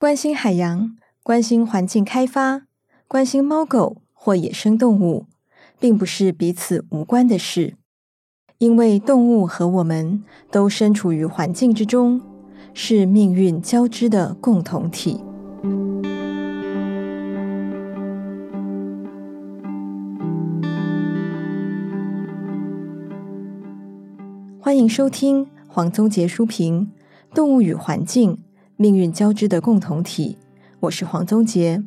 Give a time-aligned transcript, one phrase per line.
[0.00, 2.62] 关心海洋、关心环境开发、
[3.06, 5.26] 关心猫狗或野生动物，
[5.78, 7.74] 并不是彼此无关的事，
[8.56, 12.22] 因为动物和我们都身处于环境之中，
[12.72, 15.20] 是命运交织的共同体。
[24.58, 26.90] 欢迎收听黄宗杰书评
[27.36, 28.38] 《动物与环境：
[28.80, 30.38] 命运交织的共同体》，
[30.80, 31.84] 我是黄宗杰。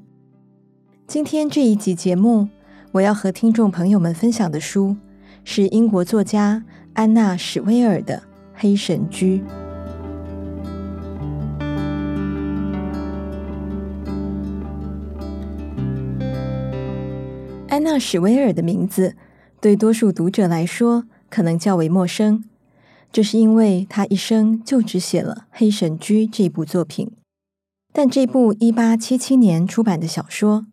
[1.07, 2.49] 今天这一集节目，
[2.91, 4.95] 我要和听众朋友们分享的书
[5.43, 8.17] 是英国作家安娜·史威尔的
[8.53, 9.39] 《黑神居》。
[17.69, 19.15] 安娜·史威尔的名字
[19.59, 22.43] 对多数读者来说可能较为陌生。
[23.13, 27.11] 这是因为他一生就只写了《黑神驹》这部作品，
[27.93, 30.65] 但这部一八七七年出版的小说，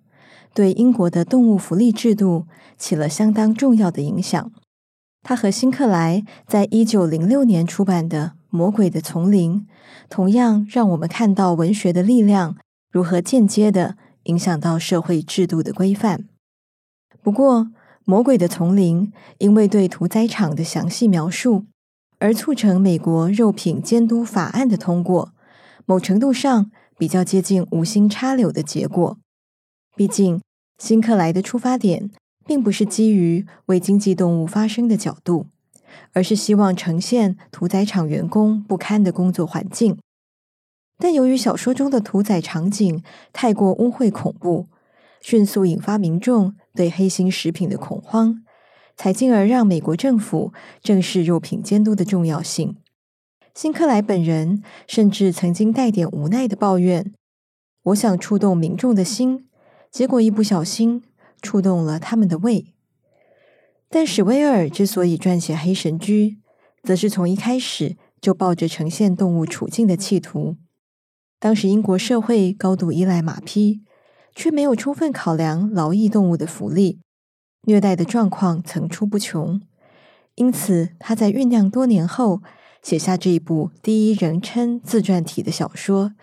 [0.54, 2.46] 对英国的动物福利制度
[2.78, 4.50] 起了相当重要的影响。
[5.22, 9.56] 他和辛克莱在一九零六年出版的《魔鬼的丛林》，
[10.08, 12.56] 同样让我们看到文学的力量
[12.90, 16.24] 如何间接地影响到社会制度的规范。
[17.22, 17.64] 不过，
[18.06, 21.66] 《魔鬼的丛林》因为对屠宰场的详细描述，
[22.20, 25.32] 而促成美国肉品监督法案的通过，
[25.86, 29.18] 某程度上比较接近无心插柳的结果。
[29.96, 30.40] 毕竟，
[30.78, 32.10] 辛克莱的出发点
[32.46, 35.46] 并不是基于为经济动物发声的角度，
[36.12, 39.98] 而是希望呈现屠宰场员工不堪的工作环境。
[40.98, 44.66] 但由于小说中的屠宰场景太过污秽恐怖，
[45.22, 48.44] 迅速引发民众对黑心食品的恐慌。
[49.00, 52.76] 才进而让美国政府正视肉品监督的重要性。
[53.54, 57.14] 辛克莱本人甚至曾经带点无奈的抱怨
[57.84, 59.48] ：“我想触动民众的心，
[59.90, 61.02] 结果一不小心
[61.40, 62.74] 触动了他们的胃。”
[63.88, 66.36] 但史威尔之所以撰写《黑神驹》，
[66.86, 70.56] 则是从一开始就抱着呈现动物处境的企图。
[71.38, 73.80] 当时英国社会高度依赖马匹，
[74.34, 77.00] 却没有充分考量劳役动物的福利。
[77.62, 79.60] 虐待的状况层出不穷，
[80.34, 82.42] 因此他在酝酿多年后
[82.82, 86.14] 写下这一部第一人称自传体的小说，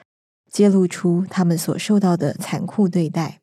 [0.49, 3.41] 揭露出他们所受到的残酷对待。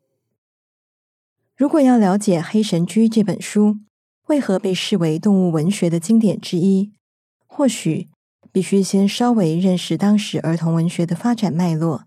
[1.56, 3.78] 如果要了解《黑神驹》这本书
[4.26, 6.90] 为何被视为动物文学的经典之一，
[7.46, 8.08] 或许
[8.50, 12.06] 必须先稍微认识当时儿童文学的发展脉络，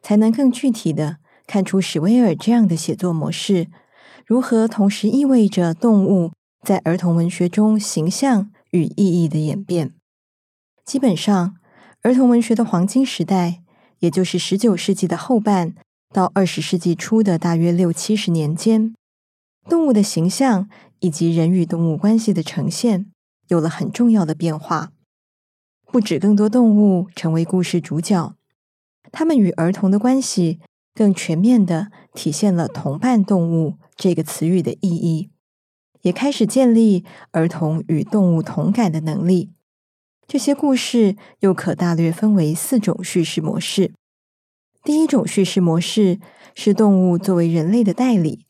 [0.00, 1.16] 才能更具体地
[1.48, 3.66] 看出史威尔这样的写作模式。
[4.26, 9.92] 如何同时意味着动物在儿童文学中形象与意义的演变？
[10.82, 11.56] 基本上，
[12.00, 13.60] 儿童文学的黄金时代，
[13.98, 15.74] 也就是十九世纪的后半
[16.08, 18.94] 到二十世纪初的大约六七十年间，
[19.68, 20.70] 动物的形象
[21.00, 23.10] 以及人与动物关系的呈现
[23.48, 24.92] 有了很重要的变化。
[25.92, 28.34] 不止更多动物成为故事主角，
[29.12, 30.60] 它们与儿童的关系
[30.94, 33.74] 更全面地体现了同伴动物。
[33.96, 35.30] 这个词语的意义，
[36.02, 39.52] 也开始建立儿童与动物同感的能力。
[40.26, 43.92] 这些故事又可大略分为四种叙事模式。
[44.82, 46.18] 第一种叙事模式
[46.54, 48.44] 是动物作为人类的代理，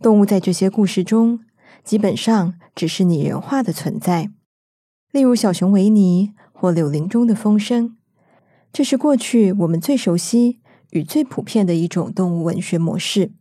[0.00, 1.40] 动物在这些故事中
[1.82, 4.30] 基本上只是拟人化的存在，
[5.10, 7.96] 例如小熊维尼或柳林中的风声。
[8.72, 10.60] 这是过去我们最熟悉
[10.90, 13.32] 与最普遍的一种动物文学模式。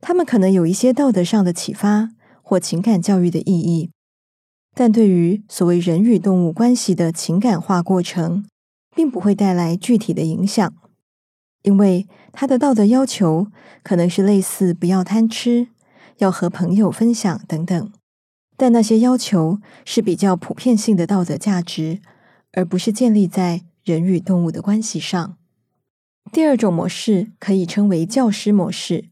[0.00, 2.10] 他们可能有一些道德上的启发
[2.42, 3.90] 或情感教育的意义，
[4.74, 8.44] 但对于所谓人与动物关系的情感化过程，
[8.94, 10.72] 并不会带来具体的影响，
[11.62, 13.48] 因为他的道德要求
[13.82, 15.68] 可能是类似不要贪吃、
[16.18, 17.92] 要和朋友分享等等，
[18.56, 22.00] 但那些要求是比较普遍性的道德价值，
[22.52, 25.36] 而不是建立在人与动物的关系上。
[26.30, 29.06] 第二种模式可以称为教师模式。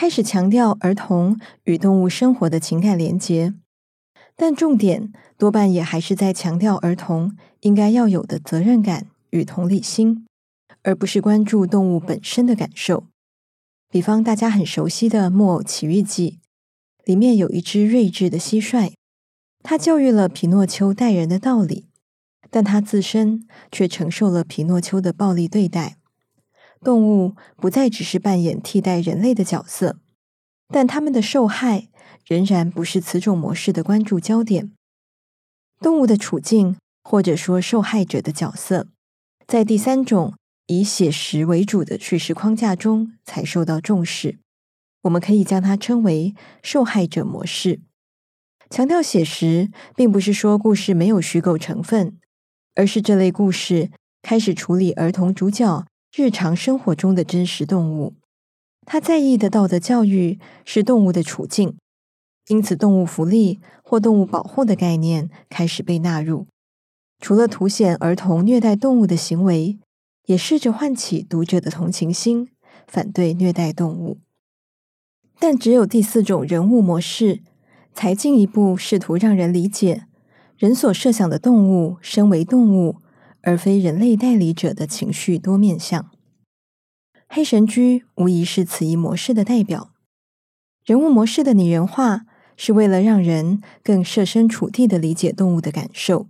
[0.00, 3.54] 开始强调儿童与动物生活的情感连结，
[4.36, 10.24] 但重点多半也还是在强调儿童应该要有的责任感与同理心，
[10.84, 13.06] 而不是关注动物本身的感受。
[13.90, 16.38] 比方大家很熟悉的《木偶奇遇记》，
[17.04, 18.92] 里面有一只睿智的蟋蟀，
[19.64, 21.86] 它教育了皮诺丘待人的道理，
[22.50, 25.96] 但它自身却承受了皮诺丘的暴力对待。
[26.80, 29.98] 动物不再只是扮演替代人类的角色，
[30.68, 31.88] 但他们的受害
[32.24, 34.72] 仍然不是此种模式的关注焦点。
[35.80, 38.88] 动物的处境，或者说受害者的角色，
[39.46, 40.34] 在第三种
[40.66, 44.38] 以写实为主的叙事框架中才受到重视。
[45.02, 47.80] 我们可以将它称为受害者模式。
[48.68, 52.18] 强调写实，并不是说故事没有虚构成分，
[52.74, 53.90] 而是这类故事
[54.20, 58.14] 开始处理儿童主角日常生活中的真实动物。
[58.86, 61.76] 他在意的道德教育是动物的处境，
[62.48, 66.46] 因此动物福利或动物保护的概念开始被纳入。
[67.20, 69.78] 除了凸显儿童虐待动物的行为，
[70.26, 72.48] 也试着唤起读者的同情心，
[72.86, 74.18] 反对虐待动物。
[75.38, 77.40] 但只有第四种人物模式，
[77.92, 80.06] 才进一步试图让人理解
[80.56, 82.96] 人所设想的动物身为动物，
[83.42, 86.10] 而非人类代理者的情绪多面向。
[87.28, 89.90] 黑神居无疑是此一模式的代表。
[90.84, 92.26] 人物模式的拟人化，
[92.56, 96.26] 是为了让人更设身处地的理解动物的感受，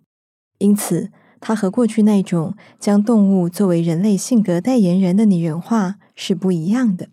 [0.59, 7.09] 因此它和过去那种将动物作为人类性格代言人的拟人化是不一样的。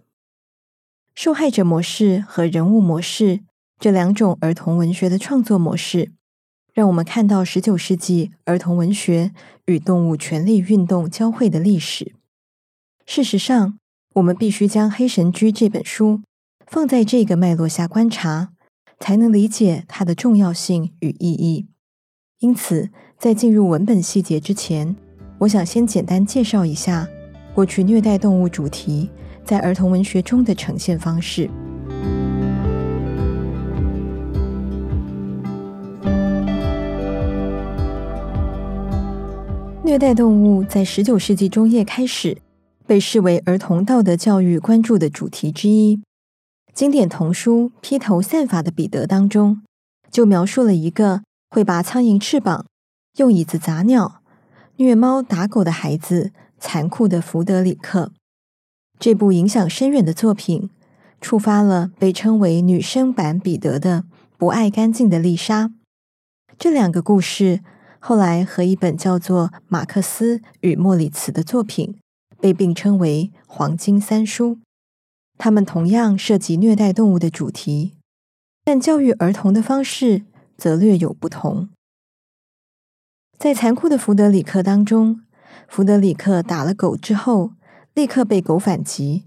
[1.14, 3.42] 受害者模式和人物模式
[3.80, 6.12] 这两种儿童文学的创作模式，
[6.76, 9.32] 让我们看到十九世纪儿童文学
[9.68, 12.14] 与动物权利运动交汇的历史。
[13.06, 13.80] 事实上，
[14.16, 16.20] 我们必须将《黑神居》这本书
[16.68, 18.50] 放在这个脉络下观察，
[19.00, 21.68] 才能理解它的重要性与意义。
[22.40, 24.98] 因此，在进入文本细节之前，
[25.40, 27.08] 我想先简单介绍一下
[27.54, 29.10] 过去虐待动物主题。
[29.46, 31.50] 在儿童文学中的呈现方式，
[39.86, 42.40] 虐待动物在十九世纪中叶开始
[42.88, 46.02] 被视为儿童道德教育关注的主题之一。
[46.74, 49.62] 经典童书《披头散发的彼得》当中，
[50.10, 51.22] 就描述了一个
[51.52, 52.66] 会拔苍蝇翅膀、
[53.18, 54.24] 用椅子砸鸟、
[54.78, 58.12] 虐猫打狗的孩子——残酷的福德里克。
[58.98, 60.72] 这部影响深远的作品，
[61.22, 64.06] 触发了被称为“女生版彼得”的
[64.40, 65.72] 不爱干净的丽莎。
[66.58, 67.62] 这两个故事
[68.08, 71.98] 后来和一本叫做《马克思与莫里茨》的作品
[72.40, 74.60] 被并称为“黄金三书”。
[75.40, 77.94] 他们同样涉及虐待动物的主题，
[78.64, 80.22] 但教育儿童的方式
[80.56, 81.70] 则略有不同。
[83.40, 85.22] 在残酷的福德里克当中，
[85.68, 87.54] 福德里克打了狗之后，
[87.96, 89.26] 立刻被狗反击，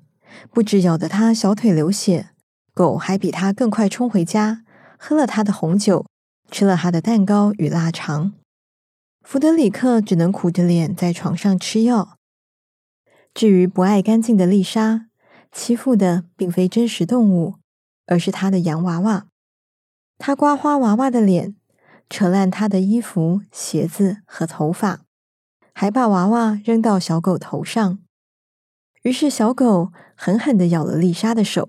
[0.52, 2.28] 不只咬得他小腿流血，
[2.72, 4.62] 狗还比他更快冲回家，
[4.96, 6.06] 喝了他的红酒，
[6.52, 8.34] 吃了他的蛋糕与腊肠。
[9.30, 12.16] 福德里克只能苦着脸在床上吃药。
[13.34, 15.10] 至于不爱干净的丽莎，
[15.52, 17.56] 欺负的并非真实动物，
[18.06, 19.26] 而是他的洋娃娃。
[20.16, 21.54] 他刮花娃娃的脸，
[22.08, 25.02] 扯烂他的衣服、鞋子和头发，
[25.74, 27.98] 还把娃娃扔到小狗头上。
[29.02, 31.68] 于是，小狗狠狠地咬了丽莎的手。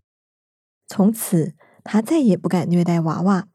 [0.87, 3.49] 从此，他再也不敢虐待娃娃。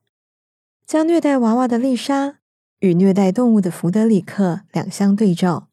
[0.87, 2.41] 将虐待娃娃的丽莎
[2.85, 5.69] 与虐待动物的福德里克两相对照，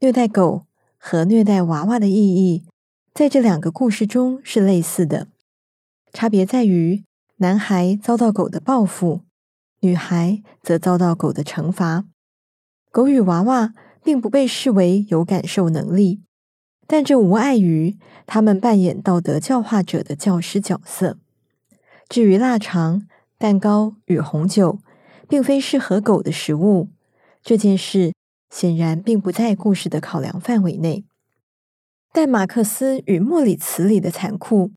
[0.00, 0.66] 虐待狗
[0.98, 2.64] 和虐待娃娃的意义，
[3.14, 5.28] 在这两个故事中是类似的，
[6.12, 7.04] 差别在于
[7.36, 9.20] 男孩遭到狗的报复，
[9.82, 12.06] 女孩则遭到狗的惩罚。
[12.90, 13.72] 狗与娃娃
[14.02, 16.22] 并不被视为有感受能力。
[16.88, 17.96] 但这无碍于
[18.26, 21.18] 他们扮演道德教化者的教师角色。
[22.08, 23.06] 至于腊肠、
[23.38, 24.80] 蛋糕与红酒，
[25.32, 26.90] 并非适合狗的食物，
[27.42, 28.12] 这件事
[28.50, 31.06] 显然并不在故事的考量范围内。
[32.12, 34.72] 但马克思与莫里茨里的残酷，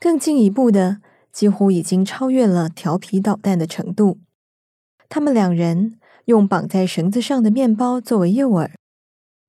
[0.00, 4.16] 更进一步的，几乎已经超越了调皮捣蛋的程度。
[5.10, 8.70] 他们两人用绑在绳子上的面包作为诱饵。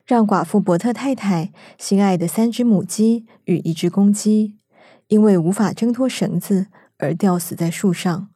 [0.06, 4.58] 让寡妇伯特太太心爱的三只母鸡与一只公鸡，
[5.08, 8.33] 因为无法挣脱绳子而吊死在树上。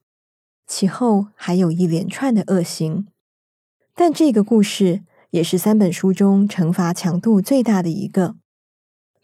[0.68, 3.08] 其后还有一连串的恶行，
[3.96, 8.36] 但这个故事也是三本书中惩罚强度最大的一个。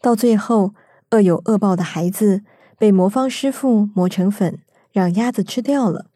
[0.00, 0.74] 到最后，
[1.10, 2.42] 恶有恶报的孩子
[2.78, 4.58] 被魔方师傅磨成粉，
[4.90, 6.06] 让鸭子吃掉了。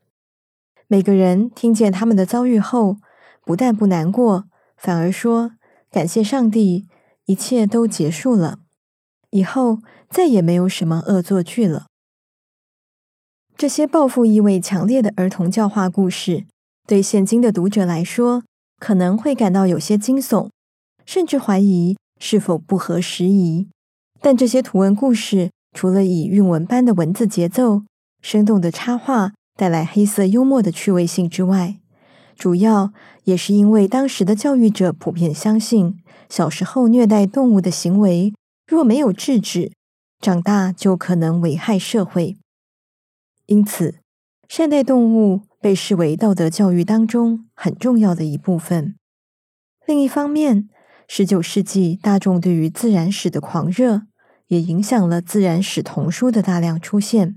[0.87, 2.97] 每个人听见他们的遭遇后，
[3.45, 4.45] 不但不难过，
[4.77, 5.53] 反而说。
[5.91, 6.87] 感谢上帝，
[7.25, 8.59] 一切都结束了，
[9.31, 9.79] 以后
[10.11, 11.87] 再也没有什么恶作剧了。
[13.59, 16.45] 这些报复意味强烈的儿童教化故事，
[16.87, 18.45] 对现今的读者来说，
[18.79, 20.49] 可能会感到有些惊悚，
[21.05, 23.67] 甚至怀疑是否不合时宜。
[24.21, 27.83] 但这些图文故事，除了以韵文般的文字节奏、
[28.23, 31.79] 生动的插画带来黑色幽默的趣味性之外，
[32.37, 32.93] 主要
[33.25, 35.99] 也是因为当时的教育者普遍相信，
[36.29, 38.33] 小时候虐待动物的行为
[38.69, 39.73] 若没有制止，
[40.21, 42.37] 长大就可能危害社会。
[43.49, 43.95] 因此，
[44.47, 48.95] 善待动物被视为道德教育当中很重要的一部分。
[49.87, 50.69] 另一方面，
[51.09, 54.03] 十九世纪大众对于自然史的狂热，
[54.49, 57.37] 也影响了自然史童书的大量出现。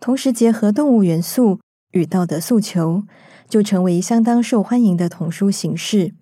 [0.00, 1.60] 同时结合动物元素
[1.92, 3.04] 与道德诉求，
[3.48, 6.14] 就成为相当受欢迎的童书形式。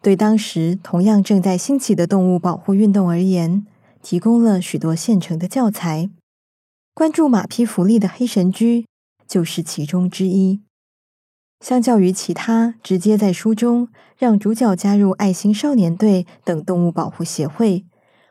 [0.00, 3.66] 对当时同样正在兴起的动物保护运动而言，
[4.00, 6.10] 提供了许多现成的教材。
[7.00, 8.84] 关注马匹福利的黑神驹
[9.26, 10.60] 就是其中之一。
[11.60, 13.88] 相较于其他直接在书中
[14.18, 17.86] 让主角加入爱心少年队等动物保护协会，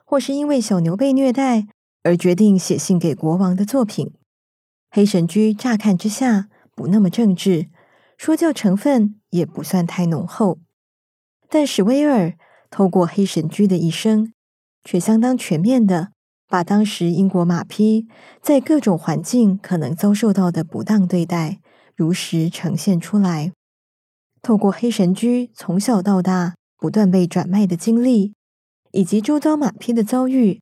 [0.05, 1.65] 或是因为小牛被虐待
[2.03, 4.05] 而决定写信给国王的作品，
[4.91, 7.69] 《黑神驹》乍看之下不那么政治，
[8.19, 10.59] 说教成分也不算太浓厚。
[11.49, 12.35] 但史威尔
[12.69, 14.31] 透过黑神驹的一生，
[14.83, 16.11] 却相当全面地
[16.49, 18.07] 把当时英国马匹
[18.41, 21.61] 在各种环境可能遭受到的不当对待。
[21.95, 23.51] 如实呈现出来。
[24.41, 28.33] 透过黑神驹从小到大不断被转卖的经历，
[28.93, 30.61] 以及周遭马匹的遭遇，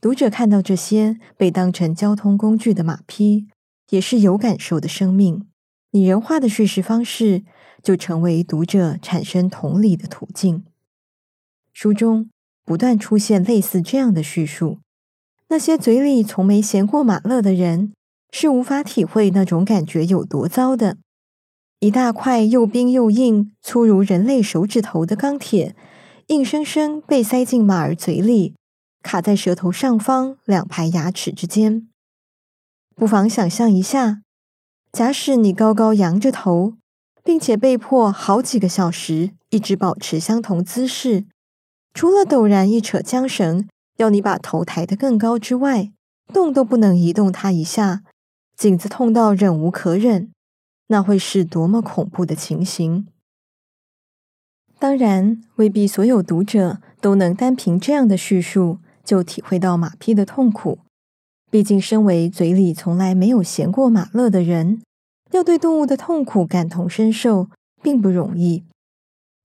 [0.00, 3.48] 读者看到这些被当成交通工具的马匹，
[3.90, 5.48] 也是有感受的生命。
[5.90, 7.42] 拟人化的叙事方式，
[7.82, 10.64] 就成为读者产生同理的途径。
[11.72, 12.30] 书中
[12.64, 14.78] 不断出现类似这样的叙述：
[15.48, 17.92] 那些嘴里从没闲过马勒的人。
[18.32, 20.98] 是无法体会那种感觉有多糟的。
[21.80, 25.74] 一大块又冰又硬、粗如人类手指头的钢铁，
[26.26, 28.54] 硬生生被塞进马儿嘴里，
[29.02, 31.88] 卡在舌头上方两排牙齿之间。
[32.94, 34.20] 不妨想象一下，
[34.92, 36.74] 假使你高高扬着头，
[37.24, 41.24] 并且被迫好几个小时一直保持相同姿势，
[41.94, 45.92] 除了陡然一扯缰绳，要你把头抬得更高之外，
[46.32, 48.02] 动都不能移动它一下。
[48.56, 50.30] 颈子痛到忍无可忍，
[50.88, 53.06] 那会是多么恐怖的情形？
[54.78, 60.78] 当然，未必所有读者都能单凭这样的叙述就体会到马匹的痛苦。
[61.50, 64.82] 毕竟，身为嘴里从来没有闲过马勒的人，
[65.30, 67.48] 要对动物的痛苦感同身受，
[67.82, 68.64] 并不容易。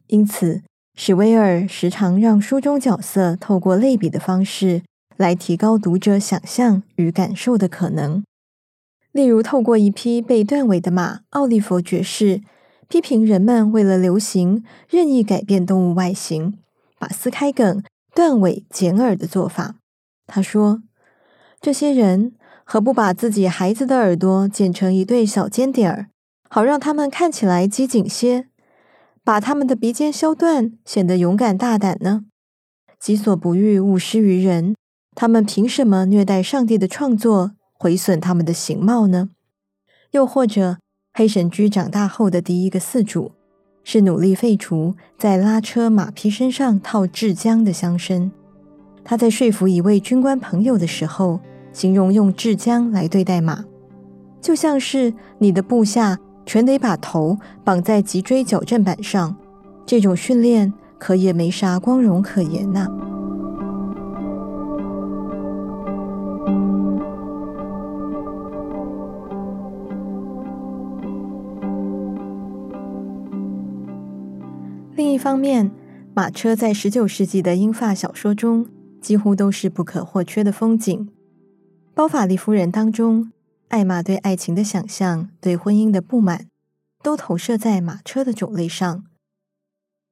[0.08, 0.64] 因此，
[0.96, 4.84] 史威尔时常让书中角色透过类比的方式
[5.18, 8.24] 来提高读者想象与感受的可能。
[9.12, 12.42] 例如，透过一匹被断尾的马奥利弗爵士，
[12.88, 16.58] 批评人们为了流行任意改变动物外形，
[16.98, 17.84] 把撕开梗、
[18.14, 19.76] 断尾、剪耳的做法。
[20.28, 20.82] 他说
[21.60, 22.34] ：“这些人
[22.64, 26.08] 何不把自己孩子的耳朵剪成一对小尖点儿，
[26.50, 28.46] 好让他们看起来机警些；
[29.24, 32.26] 把他们的鼻尖削断，显得勇敢大胆呢？
[33.00, 34.76] 己所不欲，勿施于人。
[35.16, 39.32] 他们凭什么虐待上帝的创作？”毁损他们的形貌呢？
[40.12, 40.78] 又或者，
[41.14, 43.32] 黑神驹长大后的第一个饲主
[43.84, 48.30] 是努力废除在拉车马匹身上套制浆的乡绅。
[49.04, 51.40] 他在说服一位军官朋友的时候，
[51.74, 53.66] 形容用制浆来对待马，
[54.40, 59.36] 就像是你的部下全得把头绑在脊椎矫正板上，
[59.86, 62.88] 这种训练可也没啥光荣可言呐、
[74.96, 75.72] 另一方面，
[76.14, 78.66] 马车在十九世纪的英法小说中
[79.00, 81.10] 几乎都是不可或缺的风景。
[81.94, 83.32] 包法利夫人当中，
[83.72, 86.48] 艾玛对爱情的想象、对婚姻的不满，
[87.02, 89.04] 都投射在马车的种类上。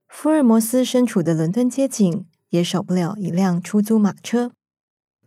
[0.07, 4.51] 福尔摩斯身处的伦敦街景也少不了一辆出租马车。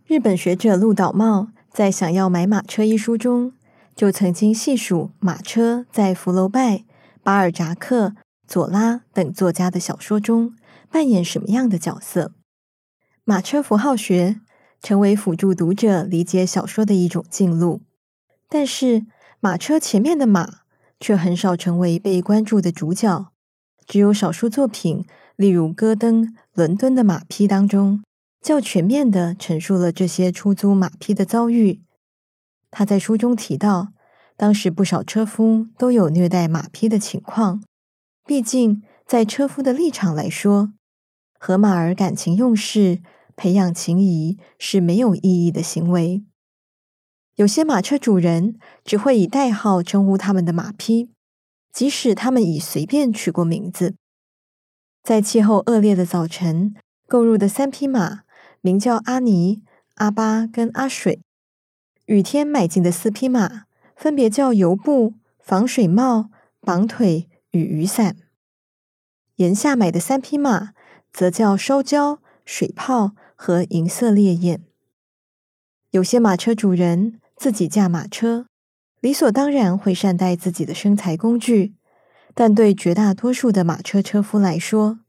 [0.06, 3.52] 日本学者鹿岛茂在《想要买马车》一书中，
[3.94, 6.84] 就曾经细数马车在福楼拜、
[7.22, 8.14] 巴尔扎克。
[8.44, 10.54] 左拉等作家的小说中
[10.90, 12.32] 扮演什么样的角色？
[13.24, 14.40] 马车符号学
[14.82, 17.80] 成为辅助读者理解小说的一种径路，
[18.54, 19.06] 但是
[19.40, 20.59] 马车前面的马
[21.00, 23.32] 却很少成为被关注的主角。
[23.87, 25.06] 只有少数作品，
[25.37, 28.04] 例如戈登《伦敦的马匹》当中，
[28.42, 31.80] 较全面地陈述了这些出租马匹的遭遇。
[32.71, 33.94] 他在书中提到，
[34.37, 37.64] 当时不少车夫都有虐待马匹的情况。
[38.26, 40.75] 毕竟，在车夫的立场来说，
[41.38, 43.00] 和马儿感情用事、
[43.35, 46.23] 培养情谊是没有意义的行为。
[47.36, 51.08] 有些马车主人只会以代号称呼他们的马匹，
[51.72, 53.94] 即使他们已随便取过名字。
[55.02, 56.74] 在气候恶劣的早晨，
[57.08, 58.24] 购入的三匹马
[58.60, 59.62] 名叫阿尼、
[59.94, 61.20] 阿巴跟阿水；
[62.04, 63.64] 雨天买进的四匹马
[63.96, 68.12] 分别叫油布、防水帽、绑腿与雨伞；
[69.36, 70.74] 炎夏买的三匹马
[71.10, 74.62] 则叫烧焦、水泡和银色烈焰。
[75.90, 78.46] 有些马车主人自己驾马车，
[79.00, 81.75] 理所当然会善待自己的生财工具，
[82.34, 85.00] 但对绝大多数的马车车夫来说，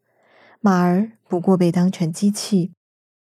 [0.59, 2.71] 马儿不过被当成机器。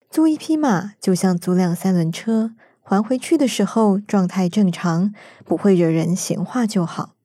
[0.09, 7.15] 租一匹马就像租辆三轮车，还回去的时候状态正常，不会惹人闲话就好。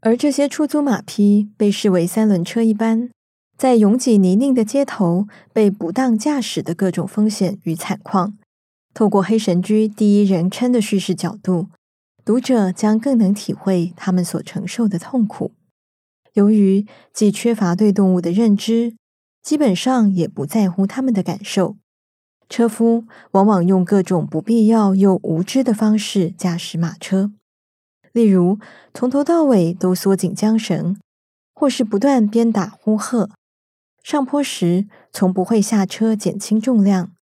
[0.00, 3.10] 而这些出租马匹被视为三轮车一般，
[3.56, 8.36] 在拥挤泥泞的街头被不当驾驶的各种风险与惨况。
[8.94, 11.68] 透过黑神居第一人称的叙事角度，
[12.24, 15.52] 读者将更能体会他们所承受的痛苦。
[16.34, 18.94] 由于既缺乏对动物的认知，
[19.42, 21.76] 基本上也不在乎他们的感受，
[22.48, 27.32] 车夫往往用各种不必要又无知的方式驾驶马车，
[28.12, 28.58] 例如
[28.92, 30.98] 从头到尾都缩紧缰绳，
[31.54, 33.30] 或是不断鞭打呼喝。
[34.02, 37.12] 上坡时从不会下车减轻重量，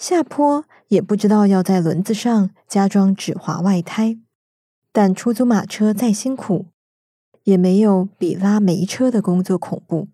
[0.00, 4.16] 下坡，也不知道要在轮子上加装止滑外胎，
[4.92, 6.64] 但出租马车再辛苦，
[7.44, 10.08] 也没有比拉煤车的工作恐怖。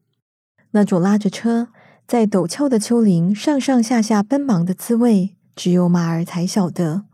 [0.73, 1.69] 那种拉着车
[2.05, 7.05] 在陡峭的丘陵上上下下奔忙的滋味，只有马儿才晓得。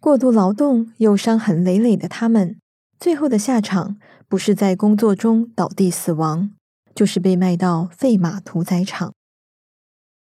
[0.00, 2.56] 过度劳动又伤痕累累的他们，
[2.98, 6.50] 最后的下场不是在工作中倒地死亡，
[6.92, 9.12] 就是被卖到废马屠宰场。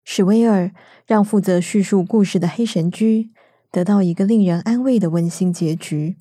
[0.09, 0.71] 史威尔
[1.05, 3.33] 让负责叙述故事的黑神驹
[3.73, 6.17] 得到一个令人安慰的温馨结局，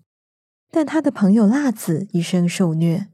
[0.71, 3.09] 但他的朋友辣子一生受虐。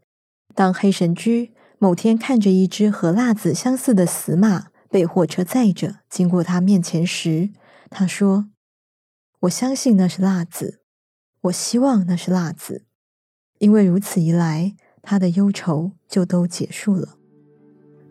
[0.56, 7.50] 当黑神驹某天看着一只和辣子相似的死马被货车载着经过他面前时，
[7.90, 8.48] 他说
[9.42, 10.80] ：“我相信那是辣子，
[11.42, 12.86] 我希望那是辣子，
[13.60, 17.18] 因为如此一来，他的忧愁就都结束了。”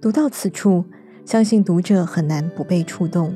[0.02, 0.84] 读到此处。
[1.30, 3.32] 相信读者很难不被触动，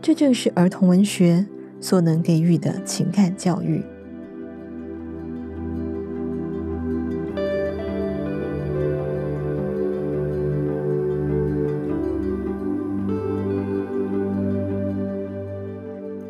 [0.00, 1.44] 这正是儿童文学
[1.78, 3.82] 所能给予的情感教育。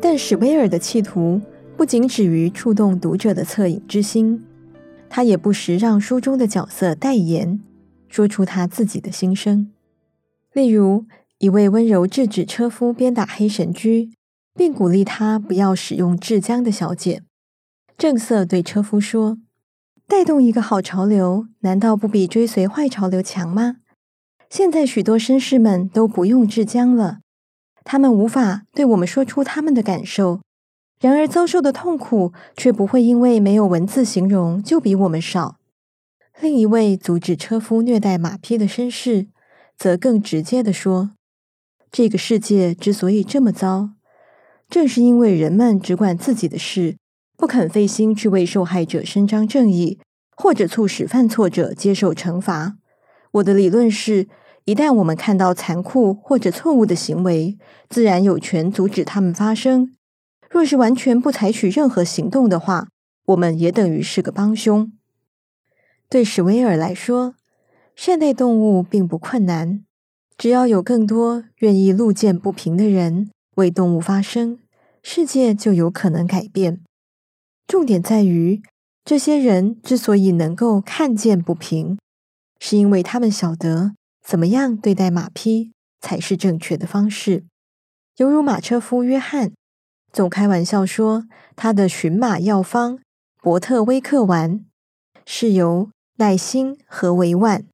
[0.01, 1.39] 但史威尔的企图
[1.77, 4.43] 不仅止于触动读者的恻隐之心，
[5.09, 7.61] 他也不时让书中的角色代言，
[8.09, 9.72] 说出他自己的心声。
[10.53, 11.05] 例如，
[11.39, 14.11] 一位温柔制止车夫鞭打黑神驹，
[14.53, 17.23] 并鼓励他不要使用制浆的小姐，
[17.97, 19.39] 正色对车夫说
[20.07, 23.77] ：“带动一个好潮流，难道不比追随坏潮流强吗？
[24.47, 27.21] 现在许多绅士们都不用制浆了，
[27.83, 30.41] 他们无法对我们说出他们的感受，
[31.01, 35.57] 然而遭受的痛苦却不会因为没有文字形容就比我们少。”
[36.39, 39.29] 另一位阻止车夫虐待马匹的绅士。
[39.77, 41.11] 则更直接地说，
[41.91, 43.91] 这个世界之所以这么糟，
[44.69, 46.97] 正是因为人们只管自己的事，
[47.37, 49.99] 不肯费心去为受害者伸张正义，
[50.35, 52.77] 或者促使犯错者接受惩罚。
[53.33, 54.27] 我的理论是，
[54.65, 57.57] 一旦我们看到残酷或者错误的行为，
[57.89, 59.95] 自然有权阻止他们发生。
[60.49, 62.87] 若是完全不采取任何行动的话，
[63.25, 64.91] 我们也等于是个帮凶。
[66.09, 67.35] 对史威尔来说，
[67.95, 69.83] 善待动物并不困难，
[70.37, 74.59] 只要有更多愿意路见不平的人为动物发声，
[75.01, 76.81] 世界就有可能改变。
[77.67, 78.61] 重点在于，
[79.05, 81.97] 这些人之所以能够看见不平，
[82.59, 87.45] 是因为他们晓得怎么样对待马匹才是正确的方式。
[88.17, 89.53] 犹如马车夫约翰，
[90.11, 91.25] 总开玩笑说，
[91.55, 92.99] 他的驯马药方
[93.41, 94.65] 伯特威克丸
[95.25, 97.65] 是由耐心和委婉。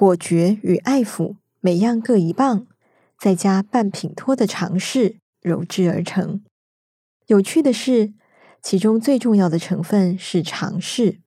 [0.00, 2.66] 果决与爱抚，每样各一磅，
[3.18, 6.42] 再加半品脱的尝试揉制而成。
[7.26, 8.14] 有趣的是，
[8.62, 11.18] 其中最重要的成分是尝试。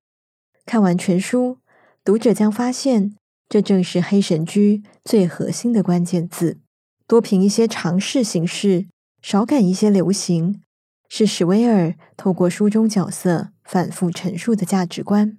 [0.66, 1.60] 看完全书，
[2.04, 3.16] 读者将发现，
[3.48, 6.58] 这正是黑神居最核心的关键字。
[7.06, 8.88] 多凭一些尝试行事，
[9.22, 10.64] 少赶一些流行，
[11.08, 15.38] 是史威尔透过书中角色反复陈述的价值观。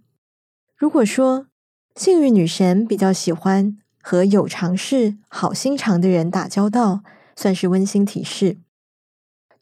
[0.77, 1.49] 如果说，
[1.95, 7.05] 幸运女神比较喜欢和有常识、好心肠的人打交道，
[7.37, 8.59] 算是温馨提示。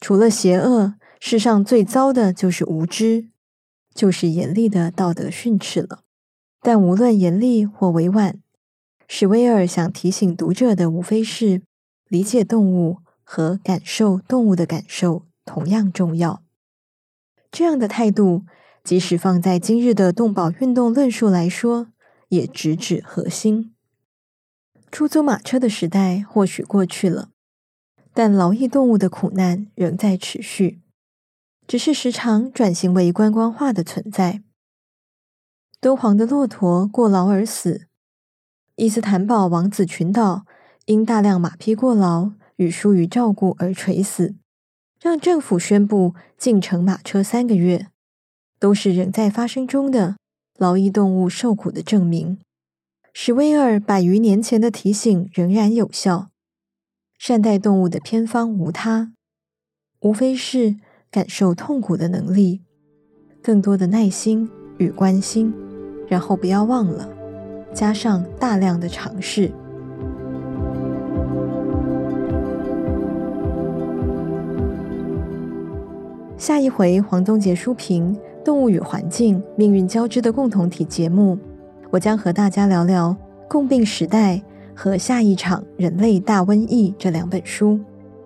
[0.01, 3.27] 除了邪恶，世上最糟的就是无知，
[3.93, 5.99] 就是严厉的道德训斥了。
[6.59, 8.39] 但无论严厉或委婉，
[9.07, 11.61] 史威尔想提醒读者的无非是
[12.07, 16.41] 理解动物和感受动物的感受同样重要。
[17.51, 18.43] 这样的态度，
[18.83, 21.89] 即使放在今日的动保运动论述来说，
[22.33, 23.75] 也直指核心。
[24.91, 27.29] 出租马车的时代或许过去了，
[28.11, 30.81] 但劳役动物的苦难仍在持续，
[31.67, 34.41] 只是时常转型为观光化的存在。
[35.79, 37.87] 敦煌的骆驼过劳而死，
[38.77, 40.47] 伊斯坦堡王子群岛
[40.85, 44.33] 因大量马匹过劳与疏于照顾而垂死，
[44.99, 47.87] 让政府宣布禁乘马车三个月。
[48.59, 50.15] 都是仍在发生中的
[50.57, 52.37] 劳役动物受苦的证明。
[53.13, 56.29] 史威尔百余年前的提醒仍然有效。
[57.19, 59.13] 善待动物的偏方无他，
[60.01, 60.75] 无非是
[61.09, 62.61] 感受痛苦的能力，
[63.41, 65.53] 更多的耐心与关心，
[66.07, 67.07] 然后不要忘了，
[67.73, 69.51] 加上大量的尝试。
[76.37, 78.19] 下一回黄宗杰书评。
[78.43, 81.37] 动物与环境命运交织的共同体节目，
[81.89, 83.09] 我将和大家聊聊
[83.47, 84.35] 《共病时代》
[84.75, 87.79] 和《下一场人类大瘟疫》这两本书，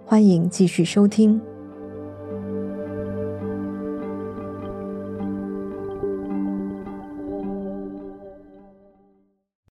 [0.05, 1.39] 欢迎继续收听。